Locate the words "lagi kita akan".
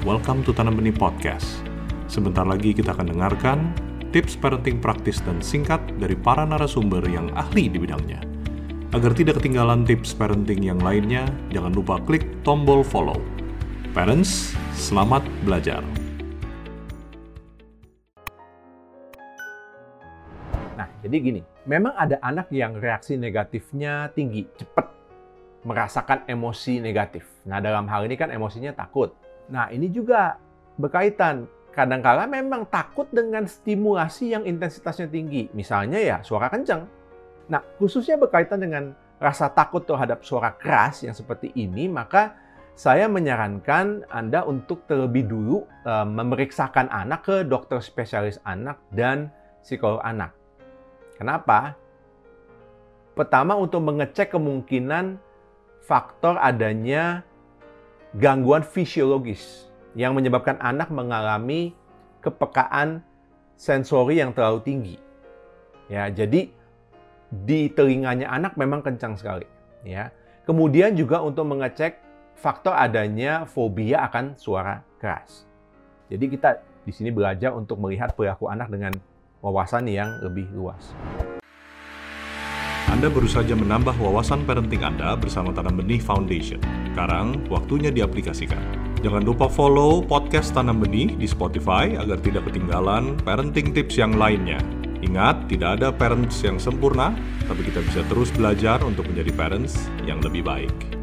2.48-3.12